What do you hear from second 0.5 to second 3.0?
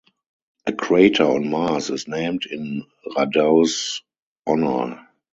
A crater on Mars is named in